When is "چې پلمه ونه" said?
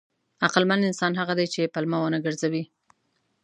1.53-2.19